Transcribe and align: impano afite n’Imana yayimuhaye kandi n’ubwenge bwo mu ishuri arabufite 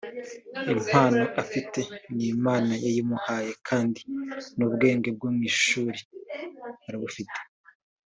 impano 0.73 1.21
afite 1.41 1.79
n’Imana 2.15 2.73
yayimuhaye 2.85 3.51
kandi 3.67 4.01
n’ubwenge 4.57 5.09
bwo 5.17 5.29
mu 5.35 5.41
ishuri 5.51 5.99
arabufite 6.87 7.39